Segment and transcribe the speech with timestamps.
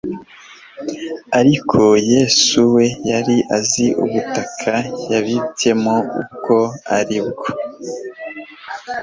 [1.39, 1.79] Ariko
[2.11, 4.73] Yesu we yari azi ubutaka
[5.11, 6.59] yabibyemo ubwo
[6.99, 7.47] ari bwo.